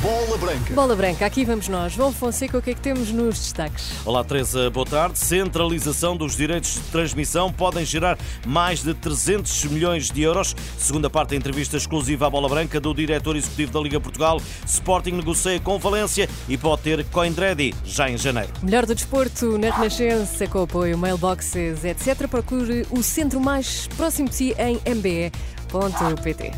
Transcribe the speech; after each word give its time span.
Bola 0.00 0.38
Branca. 0.38 0.74
Bola 0.74 0.96
Branca, 0.96 1.26
aqui 1.26 1.44
vamos 1.44 1.68
nós. 1.68 1.92
João 1.92 2.12
Fonseca, 2.12 2.56
o 2.56 2.62
que 2.62 2.70
é 2.70 2.74
que 2.74 2.80
temos 2.80 3.10
nos 3.10 3.36
destaques? 3.36 3.90
Olá, 4.04 4.22
Teresa, 4.22 4.70
boa 4.70 4.86
tarde. 4.86 5.18
Centralização 5.18 6.16
dos 6.16 6.36
direitos 6.36 6.74
de 6.74 6.80
transmissão 6.82 7.52
podem 7.52 7.84
gerar 7.84 8.16
mais 8.46 8.82
de 8.82 8.94
300 8.94 9.64
milhões 9.64 10.08
de 10.08 10.22
euros. 10.22 10.54
Segunda 10.78 11.10
parte 11.10 11.30
da 11.30 11.36
entrevista 11.36 11.76
exclusiva 11.76 12.28
à 12.28 12.30
Bola 12.30 12.48
Branca 12.48 12.78
do 12.78 12.94
diretor 12.94 13.34
executivo 13.34 13.72
da 13.72 13.80
Liga 13.80 14.00
Portugal. 14.00 14.40
Sporting 14.64 15.12
negocia 15.12 15.58
com 15.58 15.78
Valência 15.80 16.28
e 16.48 16.56
pode 16.56 16.82
ter 16.82 17.04
Coindredi 17.06 17.74
já 17.84 18.08
em 18.08 18.16
janeiro. 18.16 18.52
Melhor 18.62 18.86
do 18.86 18.94
desporto 18.94 19.58
na 19.58 19.74
Renascença, 19.74 20.46
com 20.46 20.62
apoio 20.62 20.96
mailboxes, 20.96 21.84
etc. 21.84 22.28
Procure 22.28 22.86
o 22.90 23.02
centro 23.02 23.40
mais 23.40 23.88
próximo 23.88 24.28
de 24.28 24.34
si 24.36 24.54
em 24.58 24.80
mbe.pt. 24.94 26.52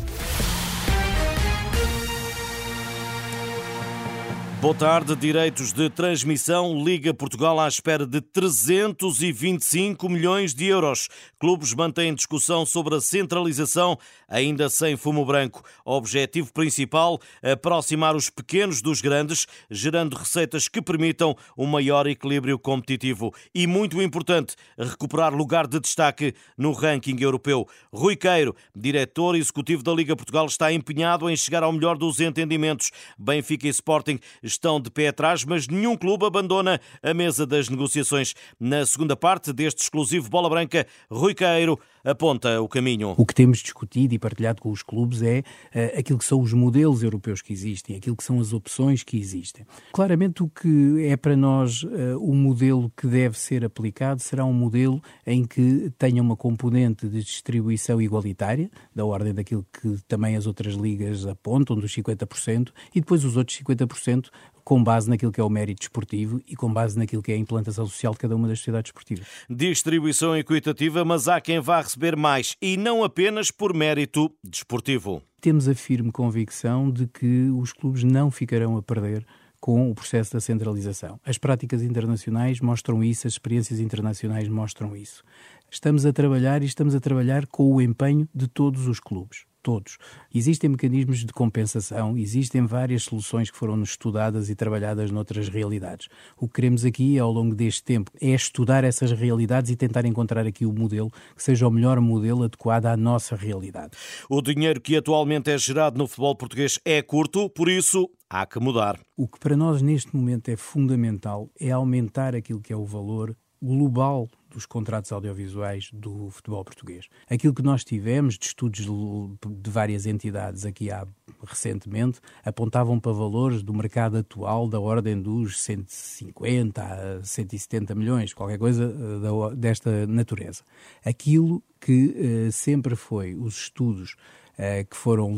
Boa 4.61 4.75
tarde. 4.75 5.15
Direitos 5.15 5.73
de 5.73 5.89
transmissão. 5.89 6.83
Liga 6.85 7.15
Portugal 7.15 7.59
à 7.59 7.67
espera 7.67 8.05
de 8.05 8.21
325 8.21 10.07
milhões 10.07 10.53
de 10.53 10.67
euros. 10.67 11.09
Clubes 11.39 11.73
mantêm 11.73 12.13
discussão 12.13 12.63
sobre 12.63 12.93
a 12.93 13.01
centralização, 13.01 13.97
ainda 14.29 14.69
sem 14.69 14.95
fumo 14.95 15.25
branco. 15.25 15.63
Objetivo 15.83 16.53
principal: 16.53 17.19
aproximar 17.41 18.15
os 18.15 18.29
pequenos 18.29 18.83
dos 18.83 19.01
grandes, 19.01 19.47
gerando 19.67 20.15
receitas 20.15 20.67
que 20.67 20.79
permitam 20.79 21.35
um 21.57 21.65
maior 21.65 22.05
equilíbrio 22.05 22.59
competitivo. 22.59 23.33
E 23.55 23.65
muito 23.65 23.99
importante, 23.99 24.55
recuperar 24.77 25.33
lugar 25.33 25.65
de 25.65 25.79
destaque 25.79 26.35
no 26.55 26.71
ranking 26.71 27.19
europeu. 27.19 27.67
Rui 27.91 28.15
Queiro, 28.15 28.55
diretor 28.75 29.35
executivo 29.35 29.81
da 29.81 29.91
Liga 29.91 30.15
Portugal, 30.15 30.45
está 30.45 30.71
empenhado 30.71 31.27
em 31.27 31.35
chegar 31.35 31.63
ao 31.63 31.71
melhor 31.71 31.97
dos 31.97 32.19
entendimentos. 32.19 32.91
Benfica 33.17 33.65
e 33.65 33.71
Sporting 33.71 34.19
estão 34.51 34.79
de 34.79 34.89
pé 34.89 35.07
atrás, 35.07 35.43
mas 35.43 35.67
nenhum 35.67 35.97
clube 35.97 36.25
abandona 36.25 36.79
a 37.01 37.13
mesa 37.13 37.45
das 37.45 37.69
negociações. 37.69 38.33
Na 38.59 38.85
segunda 38.85 39.15
parte 39.15 39.51
deste 39.51 39.81
exclusivo 39.81 40.29
Bola 40.29 40.49
Branca, 40.49 40.85
Rui 41.09 41.33
Queiro 41.33 41.79
aponta 42.03 42.61
o 42.61 42.67
caminho. 42.67 43.13
O 43.17 43.25
que 43.25 43.33
temos 43.33 43.59
discutido 43.59 44.13
e 44.13 44.19
partilhado 44.19 44.61
com 44.61 44.71
os 44.71 44.83
clubes 44.83 45.21
é 45.21 45.39
uh, 45.39 45.99
aquilo 45.99 46.19
que 46.19 46.25
são 46.25 46.41
os 46.41 46.53
modelos 46.53 47.03
europeus 47.03 47.41
que 47.41 47.53
existem, 47.53 47.95
aquilo 47.95 48.15
que 48.15 48.23
são 48.23 48.39
as 48.39 48.53
opções 48.53 49.03
que 49.03 49.17
existem. 49.17 49.65
Claramente, 49.93 50.43
o 50.43 50.49
que 50.49 51.05
é 51.05 51.15
para 51.15 51.35
nós 51.35 51.83
uh, 51.83 52.17
o 52.19 52.35
modelo 52.35 52.91
que 52.95 53.07
deve 53.07 53.37
ser 53.37 53.63
aplicado 53.63 54.21
será 54.21 54.45
um 54.45 54.53
modelo 54.53 55.01
em 55.25 55.45
que 55.45 55.91
tenha 55.97 56.21
uma 56.21 56.35
componente 56.35 57.07
de 57.07 57.23
distribuição 57.23 58.01
igualitária, 58.01 58.69
da 58.95 59.05
ordem 59.05 59.33
daquilo 59.33 59.65
que 59.71 59.97
também 60.07 60.35
as 60.35 60.47
outras 60.47 60.73
ligas 60.73 61.25
apontam, 61.25 61.75
dos 61.75 61.95
50%, 61.95 62.69
e 62.93 62.99
depois 62.99 63.23
os 63.23 63.37
outros 63.37 63.57
50% 63.59 64.29
com 64.63 64.83
base 64.83 65.09
naquilo 65.09 65.31
que 65.31 65.39
é 65.39 65.43
o 65.43 65.49
mérito 65.49 65.83
esportivo 65.83 66.41
e 66.47 66.55
com 66.55 66.71
base 66.71 66.97
naquilo 66.97 67.21
que 67.21 67.31
é 67.31 67.35
a 67.35 67.37
implantação 67.37 67.85
social 67.85 68.13
de 68.13 68.19
cada 68.19 68.35
uma 68.35 68.47
das 68.47 68.59
sociedades 68.59 68.89
esportivas. 68.89 69.27
Distribuição 69.49 70.35
equitativa, 70.35 71.03
mas 71.03 71.27
há 71.27 71.39
quem 71.41 71.59
vá 71.59 71.81
receber 71.81 72.15
mais 72.15 72.55
e 72.61 72.77
não 72.77 73.03
apenas 73.03 73.51
por 73.51 73.73
mérito 73.73 74.31
desportivo. 74.43 75.21
Temos 75.39 75.67
a 75.67 75.73
firme 75.73 76.11
convicção 76.11 76.91
de 76.91 77.07
que 77.07 77.49
os 77.49 77.73
clubes 77.73 78.03
não 78.03 78.29
ficarão 78.29 78.77
a 78.77 78.81
perder 78.81 79.25
com 79.59 79.91
o 79.91 79.95
processo 79.95 80.33
da 80.33 80.39
centralização. 80.39 81.19
As 81.23 81.37
práticas 81.37 81.83
internacionais 81.83 82.59
mostram 82.59 83.03
isso, 83.03 83.27
as 83.27 83.33
experiências 83.33 83.79
internacionais 83.79 84.47
mostram 84.47 84.95
isso. 84.95 85.23
Estamos 85.69 86.05
a 86.05 86.11
trabalhar 86.11 86.63
e 86.63 86.65
estamos 86.65 86.95
a 86.95 86.99
trabalhar 86.99 87.45
com 87.47 87.71
o 87.71 87.81
empenho 87.81 88.27
de 88.33 88.47
todos 88.47 88.87
os 88.87 88.99
clubes 88.99 89.45
todos. 89.61 89.97
Existem 90.33 90.69
mecanismos 90.69 91.25
de 91.25 91.31
compensação, 91.33 92.17
existem 92.17 92.65
várias 92.65 93.03
soluções 93.03 93.49
que 93.49 93.57
foram 93.57 93.81
estudadas 93.81 94.49
e 94.49 94.55
trabalhadas 94.55 95.11
noutras 95.11 95.47
realidades. 95.47 96.07
O 96.37 96.47
que 96.47 96.55
queremos 96.55 96.83
aqui, 96.85 97.17
ao 97.19 97.31
longo 97.31 97.55
deste 97.55 97.83
tempo, 97.83 98.11
é 98.19 98.29
estudar 98.29 98.83
essas 98.83 99.11
realidades 99.11 99.71
e 99.71 99.75
tentar 99.75 100.05
encontrar 100.05 100.45
aqui 100.45 100.65
o 100.65 100.73
modelo 100.73 101.11
que 101.35 101.43
seja 101.43 101.67
o 101.67 101.71
melhor 101.71 101.99
modelo 101.99 102.43
adequado 102.43 102.87
à 102.87 102.97
nossa 102.97 103.35
realidade. 103.35 103.91
O 104.29 104.41
dinheiro 104.41 104.81
que 104.81 104.95
atualmente 104.95 105.49
é 105.51 105.57
gerado 105.57 105.97
no 105.97 106.07
futebol 106.07 106.35
português 106.35 106.79
é 106.83 107.01
curto, 107.01 107.49
por 107.49 107.69
isso 107.69 108.09
há 108.29 108.45
que 108.45 108.59
mudar. 108.59 108.99
O 109.15 109.27
que 109.27 109.39
para 109.39 109.57
nós 109.57 109.81
neste 109.81 110.15
momento 110.15 110.49
é 110.49 110.55
fundamental 110.55 111.49
é 111.59 111.71
aumentar 111.71 112.35
aquilo 112.35 112.61
que 112.61 112.73
é 112.73 112.75
o 112.75 112.85
valor 112.85 113.35
global 113.61 114.27
dos 114.51 114.65
contratos 114.65 115.11
audiovisuais 115.11 115.89
do 115.93 116.29
futebol 116.29 116.63
português. 116.63 117.07
Aquilo 117.29 117.53
que 117.53 117.61
nós 117.61 117.83
tivemos 117.83 118.37
de 118.37 118.45
estudos 118.45 118.81
de 118.81 119.69
várias 119.69 120.05
entidades 120.05 120.65
aqui 120.65 120.91
há 120.91 121.05
recentemente 121.43 122.19
apontavam 122.43 122.99
para 122.99 123.11
valores 123.11 123.63
do 123.63 123.73
mercado 123.73 124.17
atual 124.17 124.67
da 124.67 124.79
ordem 124.79 125.19
dos 125.19 125.61
150 125.61 126.81
a 126.81 127.23
170 127.23 127.95
milhões, 127.95 128.33
qualquer 128.33 128.57
coisa 128.57 128.83
eh, 128.83 129.55
desta 129.55 130.05
natureza. 130.07 130.63
Aquilo 131.03 131.63
que 131.79 132.47
uh, 132.47 132.51
sempre 132.51 132.95
foi 132.95 133.33
os 133.33 133.55
estudos 133.63 134.15
uh, 134.53 134.87
que 134.87 134.95
foram 134.95 135.35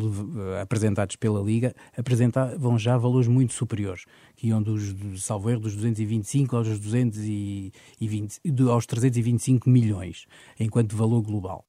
apresentados 0.62 1.16
pela 1.16 1.42
Liga 1.42 1.74
apresentavam 1.98 2.78
já 2.78 2.98
valores 2.98 3.28
muito 3.28 3.54
superiores 3.54 4.06
iam 4.44 4.62
dos, 4.62 4.94
do, 4.94 5.18
salvo 5.18 5.50
erro, 5.50 5.62
dos 5.62 5.76
225 5.76 6.56
aos, 6.56 6.68
220, 6.68 8.42
aos 8.70 8.86
325 8.86 9.70
milhões, 9.70 10.26
enquanto 10.60 10.96
valor 10.96 11.22
global. 11.22 11.66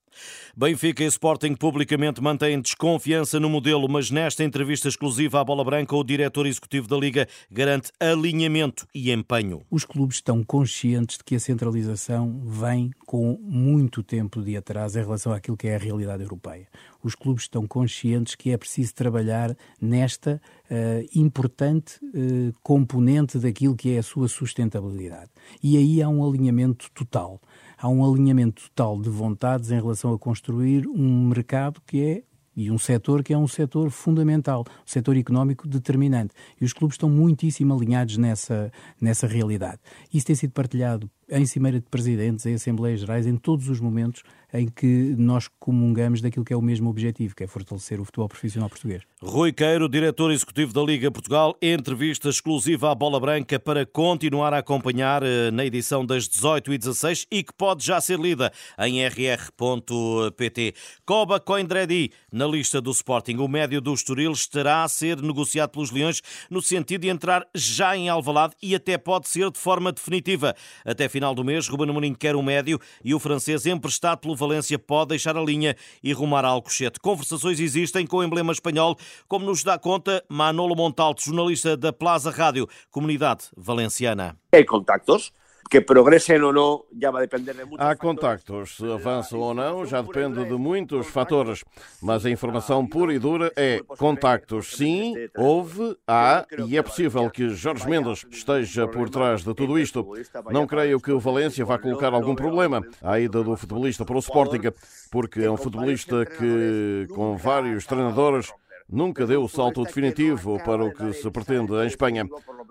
Benfica 0.57 1.03
e 1.03 1.07
Sporting 1.07 1.55
publicamente 1.55 2.21
mantêm 2.21 2.61
desconfiança 2.61 3.41
no 3.41 3.51
modelo, 3.51 3.89
mas 3.89 4.11
nesta 4.11 4.45
entrevista 4.45 4.89
exclusiva 4.89 5.41
à 5.41 5.45
Bola 5.45 5.65
Branca, 5.65 5.97
o 5.97 6.05
diretor 6.05 6.47
executivo 6.47 6.87
da 6.87 6.97
Liga 6.97 7.27
garante 7.51 7.91
alinhamento 7.99 8.87
e 8.95 9.11
empenho. 9.11 9.63
Os 9.71 9.85
clubes 9.85 10.17
estão 10.17 10.45
conscientes 10.45 11.19
de 11.19 11.25
que 11.25 11.35
a 11.35 11.41
centralização 11.41 12.41
vem 12.45 12.91
com 13.05 13.39
muito 13.43 14.03
tempo 14.03 14.43
de 14.43 14.57
atraso 14.57 14.99
em 14.99 15.03
relação 15.03 15.33
àquilo 15.33 15.57
que 15.57 15.69
é 15.69 15.75
a 15.75 15.79
realidade 15.79 16.23
europeia. 16.23 16.69
Os 17.03 17.15
clubes 17.15 17.45
estão 17.45 17.67
conscientes 17.67 18.35
que 18.35 18.51
é 18.51 18.57
preciso 18.57 18.95
trabalhar 18.95 19.57
nesta 19.81 20.41
uh, 20.75 21.09
importante 21.15 21.99
uh, 22.05 22.53
componente 22.63 23.39
daquilo 23.39 23.77
que 23.77 23.95
é 23.95 23.99
a 23.99 24.03
sua 24.03 24.29
sustentabilidade. 24.29 25.31
E 25.63 25.77
aí 25.77 26.03
há 26.03 26.09
um 26.09 26.27
alinhamento 26.29 26.91
total. 26.93 27.41
Há 27.79 27.89
um 27.89 28.05
alinhamento 28.05 28.63
total 28.71 29.01
de 29.01 29.09
vontades 29.09 29.71
em 29.71 29.77
relação 29.77 30.13
a 30.13 30.19
construir 30.19 30.87
um 30.87 31.29
mercado 31.29 31.81
que 31.87 32.03
é 32.03 32.23
e 32.57 32.71
um 32.71 32.79
setor 32.79 33.23
que 33.23 33.33
é 33.33 33.39
um 33.39 33.49
setor 33.49 33.91
fundamental, 33.91 34.65
um 34.69 34.87
setor 34.87 35.17
económico 35.17 35.67
determinante. 35.67 36.35
E 36.61 36.65
os 36.65 36.73
clubes 36.73 36.95
estão 36.95 37.11
muitíssimo 37.11 37.75
alinhados 37.75 38.17
nessa, 38.17 38.71
nessa 39.01 39.27
realidade. 39.27 39.81
Isso 40.13 40.27
tem 40.27 40.37
sido 40.37 40.53
partilhado 40.53 41.11
em 41.29 41.47
Cimeira 41.47 41.81
de 41.81 41.87
Presidentes, 41.87 42.47
em 42.47 42.55
Assembleias 42.55 43.01
Gerais, 43.01 43.27
em 43.27 43.37
todos 43.37 43.69
os 43.69 43.81
momentos 43.81 44.23
em 44.55 44.69
que 44.69 45.15
nós 45.19 45.49
comungamos 45.59 46.21
daquilo 46.21 46.45
que 46.45 46.53
é 46.53 46.57
o 46.57 46.63
mesmo 46.63 46.89
objetivo, 46.89 47.35
que 47.35 47.43
é 47.43 47.47
fortalecer 47.47 48.01
o 48.01 48.05
futebol 48.05 48.29
profissional 48.29 48.69
português. 48.69 49.03
Rui 49.21 49.53
Queiro, 49.53 49.89
diretor 49.89 50.31
executivo 50.31 50.73
da 50.73 50.81
Liga 50.81 51.11
Portugal, 51.11 51.57
entrevista 51.61 52.29
exclusiva 52.29 52.93
à 52.93 52.95
Bola 52.95 53.19
Branca 53.19 53.59
para 53.59 53.85
continuar 53.85 54.55
a 54.55 54.59
acompanhar 54.59 55.25
eh, 55.25 55.51
na 55.51 55.67
edição 55.67 56.07
das 56.07 56.29
18 56.29 56.73
e 56.73 56.79
16 56.79 57.27
e 57.33 57.43
que 57.43 57.53
pode 57.53 57.85
já 57.85 58.01
ser 58.01 58.21
lida 58.21 58.53
em 58.79 59.05
rr.pt. 59.05 60.75
Coba 61.05 61.41
Coindredi, 61.41 62.13
na 62.31 62.47
lista 62.47 62.81
do 62.81 62.93
Sporting, 62.93 63.39
o 63.39 63.49
médio 63.49 63.81
do 63.81 63.93
Estoril 63.93 64.31
estará 64.31 64.85
a 64.85 64.89
ser 64.89 65.21
negociado 65.21 65.71
pelos 65.71 65.91
Leões 65.91 66.23
no 66.49 66.63
sentido 66.63 67.01
de 67.01 67.09
entrar 67.09 67.45
já 67.55 67.97
em 67.97 68.09
Alvalade 68.09 68.55
e 68.63 68.73
até 68.73 68.97
pode 68.97 69.29
ser 69.29 69.51
de 69.51 69.59
forma 69.59 69.91
definitiva. 69.91 70.55
Até 70.85 71.09
final 71.15 71.33
do 71.33 71.45
mês, 71.45 71.69
Ruben 71.69 71.89
Amorim 71.91 72.13
quer 72.13 72.35
um 72.35 72.43
médio 72.43 72.77
e 73.05 73.15
o 73.15 73.21
francês 73.21 73.67
emprestado 73.67 74.19
pelo 74.19 74.35
Valência 74.35 74.77
pode 74.77 75.11
deixar 75.11 75.37
a 75.37 75.41
linha 75.41 75.77
e 76.03 76.13
rumar 76.13 76.45
a 76.45 76.49
Alcochete. 76.49 76.99
Conversações 76.99 77.61
existem 77.61 78.05
com 78.05 78.17
o 78.17 78.25
emblema 78.25 78.51
espanhol, 78.51 78.97
como 79.29 79.47
nos 79.47 79.63
dá 79.63 79.79
conta 79.79 80.25
Manolo 80.29 80.75
Montalto, 80.75 81.23
jornalista 81.23 81.77
da 81.77 81.93
Plaza 81.93 82.33
Rádio, 82.33 82.69
comunidade 82.91 83.45
valenciana. 83.57 84.37
Hay 84.53 84.65
contactos, 84.65 85.33
que 85.71 85.81
progressem 85.81 86.41
ou 86.43 86.53
não 86.53 86.85
já 87.01 87.11
vai 87.11 87.23
depender 87.23 87.55
de 87.55 87.65
muitos 87.65 87.87
Há 87.87 87.97
contactos, 87.97 88.77
se 88.77 88.91
avançam 88.91 89.41
ou 89.41 89.55
não 89.55 89.85
já 89.87 90.01
depende 90.03 90.45
de 90.45 90.55
muitos 90.55 91.07
fatores, 91.09 91.65
mas 92.03 92.25
a 92.25 92.31
informação 92.31 92.87
pura 92.87 93.13
e 93.13 93.19
dura 93.19 93.53
é 93.57 93.81
contactos 93.99 94.77
sim, 94.77 95.15
houve, 95.37 95.97
há 96.07 96.47
e 96.67 96.77
é 96.77 96.83
possível 96.83 97.29
que 97.31 97.49
Jorge 97.51 97.89
Mendes 97.89 98.25
esteja 98.31 98.87
por 98.87 99.09
trás 99.11 99.43
de 99.43 99.55
tudo 99.55 99.79
isto. 99.79 100.07
Não 100.51 100.67
creio 100.67 101.01
que 101.01 101.13
o 101.13 101.19
Valência 101.19 101.65
vá 101.65 101.79
colocar 101.79 102.13
algum 102.13 102.35
problema 102.35 102.85
à 103.03 103.19
ida 103.19 103.43
do 103.43 103.57
futebolista 103.57 104.05
para 104.05 104.17
o 104.17 104.21
Sporting, 104.21 104.73
porque 105.11 105.41
é 105.41 105.51
um 105.51 105.57
futebolista 105.57 106.25
que, 106.25 107.07
com 107.15 107.37
vários 107.37 107.87
treinadores, 107.87 108.53
nunca 108.91 109.27
deu 109.27 109.43
o 109.43 109.49
salto 109.49 109.83
definitivo 109.83 110.59
para 110.65 110.85
o 110.85 110.93
que 110.93 111.13
se 111.13 111.31
pretende 111.31 111.73
em 111.75 111.87
Espanha. 111.87 112.27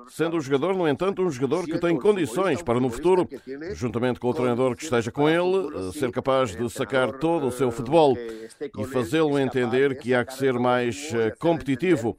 sendo 0.09 0.37
o 0.37 0.41
jogador, 0.41 0.75
no 0.75 0.87
entanto, 0.87 1.21
um 1.21 1.31
jogador 1.31 1.65
que 1.65 1.79
tem 1.79 1.97
condições 1.97 2.61
para 2.61 2.79
no 2.79 2.89
futuro, 2.89 3.27
juntamente 3.73 4.19
com 4.19 4.29
o 4.29 4.33
treinador 4.33 4.75
que 4.75 4.83
esteja 4.83 5.11
com 5.11 5.29
ele, 5.29 5.91
ser 5.93 6.11
capaz 6.11 6.55
de 6.55 6.69
sacar 6.69 7.11
todo 7.13 7.47
o 7.47 7.51
seu 7.51 7.71
futebol 7.71 8.15
e 8.17 8.85
fazê-lo 8.85 9.39
entender 9.39 9.97
que 9.97 10.13
há 10.13 10.23
que 10.25 10.33
ser 10.33 10.53
mais 10.53 11.11
competitivo 11.39 12.17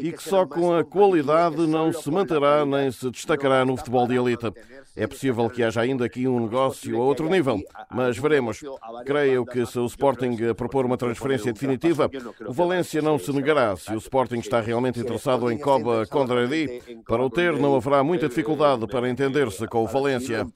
e 0.00 0.12
que 0.12 0.22
só 0.22 0.46
com 0.46 0.74
a 0.74 0.84
qualidade 0.84 1.66
não 1.66 1.92
se 1.92 2.10
manterá 2.10 2.64
nem 2.64 2.90
se 2.90 3.10
destacará 3.10 3.64
no 3.64 3.76
futebol 3.76 4.06
de 4.06 4.14
elite. 4.14 4.52
É 4.96 5.06
possível 5.06 5.50
que 5.50 5.62
haja 5.62 5.80
ainda 5.80 6.04
aqui 6.04 6.26
um 6.26 6.40
negócio 6.40 6.96
a 7.00 7.04
outro 7.04 7.28
nível, 7.28 7.60
mas 7.90 8.16
veremos. 8.16 8.60
Creio 9.04 9.44
que 9.44 9.66
se 9.66 9.78
o 9.78 9.86
Sporting 9.86 10.36
propor 10.54 10.86
uma 10.86 10.96
transferência 10.96 11.52
definitiva, 11.52 12.10
o 12.46 12.52
Valência 12.52 13.02
não 13.02 13.18
se 13.18 13.32
negará. 13.32 13.76
Se 13.76 13.92
o 13.92 13.98
Sporting 13.98 14.38
está 14.38 14.60
realmente 14.60 15.00
interessado 15.00 15.50
em 15.50 15.58
Coba 15.58 16.06
Condradi, 16.06 16.80
para 17.06 17.22
o 17.22 17.30
ter 17.30 17.52
não 17.54 17.76
haverá 17.76 18.02
muita 18.02 18.28
dificuldade 18.28 18.86
para 18.86 19.08
entender-se 19.08 19.66
com 19.66 19.82
o 19.82 19.86
Valência 19.86 20.46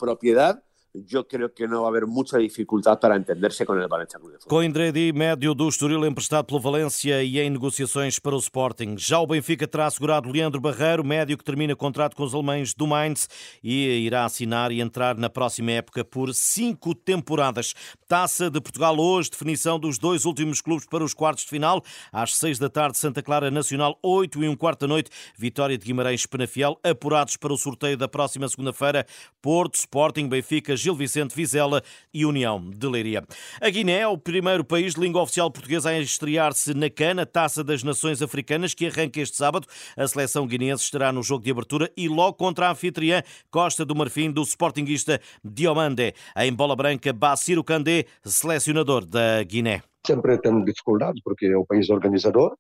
eu 1.11 1.25
creio 1.25 1.49
que 1.49 1.67
não 1.67 1.83
vai 1.83 1.91
haver 1.91 2.07
muita 2.07 2.39
dificuldade 2.39 3.01
para 3.01 3.17
entender-se 3.17 3.65
com 3.65 3.73
o 3.73 3.89
Valencia 3.89 4.19
Clube 4.19 4.37
de 4.37 4.43
Futebol. 4.43 4.59
Coindredi, 4.59 5.13
médio 5.13 5.55
do 5.55 5.69
Estoril, 5.69 6.07
emprestado 6.07 6.47
pelo 6.47 6.61
Valência 6.61 7.23
e 7.23 7.39
em 7.39 7.51
negociações 7.51 8.19
para 8.19 8.35
o 8.35 8.39
Sporting. 8.39 8.97
Já 8.99 9.19
o 9.21 9.27
Benfica 9.27 9.67
terá 9.67 9.87
assegurado 9.87 10.31
Leandro 10.31 10.61
Barreiro, 10.61 11.05
médio 11.05 11.37
que 11.37 11.45
termina 11.45 11.75
contrato 11.77 12.17
com 12.17 12.23
os 12.23 12.35
alemães 12.35 12.75
do 12.75 12.87
Mainz 12.87 13.29
e 13.63 14.07
irá 14.07 14.25
assinar 14.25 14.73
e 14.73 14.81
entrar 14.81 15.17
na 15.17 15.29
próxima 15.29 15.73
época 15.73 16.05
por 16.05 16.35
cinco 16.35 16.95
temporadas. 16.95 17.75
Taça 18.07 18.51
de 18.51 18.61
Portugal 18.61 18.99
hoje, 18.99 19.31
definição 19.31 19.79
dos 19.79 19.99
dois 19.99 20.25
últimos 20.25 20.61
clubes 20.61 20.87
para 20.87 21.05
os 21.05 21.15
quartos 21.15 21.45
de 21.45 21.51
final. 21.51 21.83
Às 22.13 22.37
seis 22.37 22.59
da 22.59 22.69
tarde, 22.69 22.99
Santa 22.99 23.23
Clara 23.23 23.51
Nacional, 23.51 23.99
oito 24.03 24.43
e 24.43 24.49
um 24.49 24.57
quarto 24.57 24.81
da 24.81 24.87
noite, 24.89 25.11
Vitória 25.37 25.77
de 25.77 25.85
Guimarães 25.85 26.27
Penafiel, 26.27 26.79
apurados 26.83 27.37
para 27.37 27.53
o 27.53 27.57
sorteio 27.57 27.97
da 27.97 28.09
próxima 28.09 28.49
segunda-feira, 28.49 29.07
Porto, 29.41 29.75
Sporting, 29.75 30.29
Benfica, 30.29 30.77
Gil 30.77 30.88
Vicente 30.95 31.35
Vizela 31.35 31.83
e 32.13 32.25
União 32.25 32.71
de 32.71 32.87
Leiria. 32.87 33.25
A 33.61 33.71
Guiné 33.71 34.01
é 34.01 34.07
o 34.07 34.19
primeiro 34.19 34.65
país 34.65 34.95
de 34.95 35.01
língua 35.01 35.23
oficial 35.23 35.51
portuguesa 35.51 35.91
a 35.91 35.99
estrear-se 35.99 36.75
na 36.75 36.91
CAN, 36.91 37.21
a 37.21 37.27
Taça 37.27 37.65
das 37.65 37.83
Nações 37.83 38.23
Africanas, 38.23 38.75
que 38.75 38.87
arranca 38.87 39.21
este 39.21 39.37
sábado. 39.37 39.67
A 39.97 40.07
seleção 40.07 40.47
guineense 40.47 40.85
estará 40.85 41.13
no 41.13 41.23
jogo 41.23 41.45
de 41.45 41.51
abertura 41.51 41.91
e 41.97 42.09
logo 42.09 42.35
contra 42.35 42.69
a 42.69 42.73
anfitriã 42.73 43.23
Costa 43.51 43.85
do 43.85 43.95
Marfim 43.95 44.31
do 44.31 44.43
Sportingista 44.43 45.21
Diomande. 45.45 46.15
Em 46.37 46.53
bola 46.53 46.77
branca, 46.77 47.13
Bassiro 47.13 47.65
Kandé, 47.65 48.05
selecionador 48.25 49.05
da 49.05 49.43
Guiné. 49.43 49.83
Sempre 50.07 50.39
temos 50.39 50.65
dificuldades 50.65 51.21
porque 51.23 51.47
é 51.47 51.57
o 51.57 51.67
país 51.67 51.91
organizador, 51.91 52.57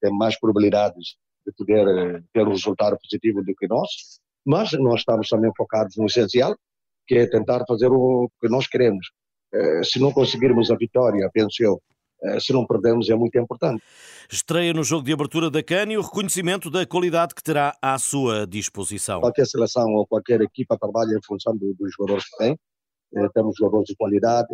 tem 0.00 0.12
mais 0.12 0.38
probabilidades 0.38 1.16
de 1.46 1.52
poder 1.52 1.86
eh, 1.88 2.22
ter 2.32 2.46
um 2.46 2.52
resultado 2.52 2.96
positivo 2.98 3.42
do 3.42 3.54
que 3.54 3.66
nós, 3.66 3.90
mas 4.44 4.72
nós 4.72 5.00
estamos 5.00 5.28
também 5.28 5.50
focados 5.56 5.96
no 5.96 6.06
essencial, 6.06 6.54
que 7.06 7.14
é 7.16 7.26
tentar 7.26 7.64
fazer 7.66 7.88
o 7.90 8.30
que 8.40 8.48
nós 8.48 8.66
queremos. 8.66 9.06
Eh, 9.52 9.82
se 9.84 10.00
não 10.00 10.12
conseguirmos 10.12 10.70
a 10.70 10.76
vitória, 10.76 11.30
penso 11.32 11.62
eu, 11.62 11.80
eh, 12.24 12.40
se 12.40 12.52
não 12.52 12.66
perdemos, 12.66 13.08
é 13.08 13.14
muito 13.14 13.38
importante. 13.38 13.82
Estreia 14.30 14.72
no 14.72 14.82
jogo 14.82 15.04
de 15.04 15.12
abertura 15.12 15.50
da 15.50 15.62
CAN 15.62 15.92
e 15.92 15.96
o 15.96 16.02
reconhecimento 16.02 16.70
da 16.70 16.84
qualidade 16.84 17.34
que 17.34 17.42
terá 17.42 17.76
à 17.80 17.98
sua 17.98 18.46
disposição. 18.46 19.20
Qualquer 19.20 19.46
seleção 19.46 19.92
ou 19.92 20.06
qualquer 20.06 20.40
equipa 20.40 20.76
trabalha 20.76 21.16
em 21.16 21.22
função 21.24 21.56
dos 21.56 21.92
jogadores 21.92 22.24
que 22.28 22.36
tem. 22.38 22.58
Eh, 23.16 23.28
temos 23.32 23.54
jogadores 23.56 23.86
de 23.86 23.96
qualidade, 23.96 24.48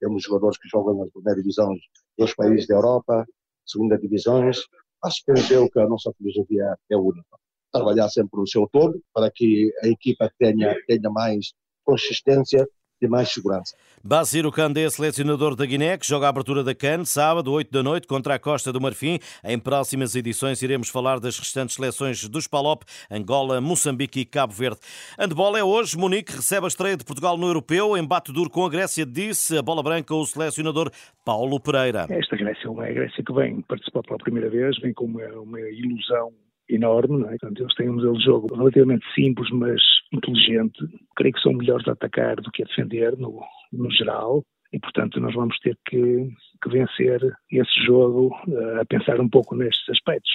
temos 0.00 0.22
jogadores 0.22 0.58
que 0.58 0.68
jogam 0.68 0.96
nas 0.96 1.10
primeiras 1.10 1.42
divisões 1.42 1.80
dos 2.18 2.34
países 2.34 2.66
da 2.66 2.76
Europa, 2.76 3.26
segunda 3.66 3.98
divisões. 3.98 4.58
Mas 5.02 5.22
penso 5.22 5.52
eu 5.52 5.68
que 5.68 5.78
a 5.78 5.86
nossa 5.86 6.10
filosofia 6.16 6.76
é 6.90 6.96
única. 6.96 7.36
Trabalhar 7.70 8.08
sempre 8.08 8.40
no 8.40 8.46
seu 8.46 8.66
todo 8.72 8.98
para 9.12 9.30
que 9.30 9.70
a 9.82 9.88
equipa 9.88 10.32
tenha, 10.38 10.74
tenha 10.86 11.10
mais 11.10 11.52
consistência 11.86 12.66
e 13.00 13.06
mais 13.06 13.30
segurança. 13.30 13.76
Basir 14.02 14.50
Kandé, 14.50 14.88
selecionador 14.88 15.54
da 15.56 15.66
Guiné, 15.66 15.98
que 15.98 16.06
joga 16.06 16.26
a 16.26 16.28
abertura 16.28 16.62
da 16.62 16.74
CAN, 16.74 17.04
sábado, 17.04 17.52
8 17.52 17.70
da 17.70 17.82
noite, 17.82 18.06
contra 18.06 18.34
a 18.34 18.38
Costa 18.38 18.72
do 18.72 18.80
Marfim. 18.80 19.18
Em 19.44 19.58
próximas 19.58 20.14
edições 20.14 20.62
iremos 20.62 20.88
falar 20.88 21.18
das 21.18 21.38
restantes 21.38 21.76
seleções 21.76 22.26
dos 22.28 22.46
PALOP, 22.46 22.84
Angola, 23.10 23.60
Moçambique 23.60 24.20
e 24.20 24.24
Cabo 24.24 24.52
Verde. 24.52 24.78
Handball 25.18 25.56
é 25.56 25.64
hoje, 25.64 25.98
Munique 25.98 26.36
recebe 26.36 26.66
a 26.66 26.68
estreia 26.68 26.96
de 26.96 27.04
Portugal 27.04 27.36
no 27.36 27.46
Europeu, 27.46 27.96
embate 27.96 28.32
duro 28.32 28.48
com 28.48 28.64
a 28.64 28.70
Grécia, 28.70 29.04
disse 29.04 29.58
a 29.58 29.62
bola 29.62 29.82
branca 29.82 30.14
o 30.14 30.24
selecionador 30.24 30.90
Paulo 31.24 31.58
Pereira. 31.60 32.06
Esta 32.08 32.36
Grécia 32.36 32.68
é 32.68 32.70
uma 32.70 32.86
Grécia 32.86 33.24
que 33.24 33.32
vem 33.32 33.60
participar 33.62 34.02
pela 34.02 34.18
primeira 34.18 34.48
vez, 34.48 34.78
vem 34.78 34.94
com 34.94 35.04
uma, 35.04 35.26
uma 35.40 35.60
ilusão 35.60 36.32
enorme, 36.68 37.18
não 37.18 37.28
é? 37.28 37.36
Portanto, 37.38 37.62
eles 37.62 37.74
têm 37.74 37.88
um 37.88 37.94
modelo 37.94 38.18
de 38.18 38.24
jogo 38.24 38.54
relativamente 38.54 39.04
simples, 39.14 39.48
mas 39.50 39.80
inteligente. 40.12 40.78
Creio 41.16 41.34
que 41.34 41.40
são 41.40 41.52
melhores 41.52 41.86
a 41.88 41.92
atacar 41.92 42.36
do 42.36 42.50
que 42.50 42.62
a 42.62 42.66
defender, 42.66 43.16
no, 43.18 43.40
no 43.72 43.90
geral, 43.90 44.42
e 44.72 44.78
portanto 44.78 45.20
nós 45.20 45.34
vamos 45.34 45.58
ter 45.60 45.76
que, 45.86 46.28
que 46.62 46.68
vencer 46.68 47.20
esse 47.50 47.86
jogo 47.86 48.34
uh, 48.48 48.80
a 48.80 48.84
pensar 48.84 49.20
um 49.20 49.28
pouco 49.28 49.54
nestes 49.54 49.88
aspectos. 49.88 50.30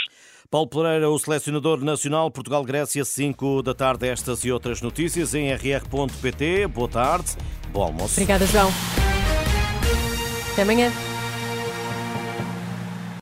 Paulo 0.50 0.68
Pereira, 0.68 1.10
o 1.10 1.18
selecionador 1.18 1.84
nacional 1.84 2.30
Portugal-Grécia, 2.30 3.06
5 3.06 3.62
da 3.62 3.74
tarde, 3.74 4.08
estas 4.08 4.44
e 4.44 4.52
outras 4.52 4.82
notícias 4.82 5.34
em 5.34 5.52
rr.pt. 5.54 6.68
Boa 6.68 6.90
tarde, 6.90 7.38
bom 7.72 7.84
almoço. 7.84 8.20
Obrigada, 8.20 8.46
João. 8.46 8.70
Até 10.54 10.64
amanhã. 10.64 11.11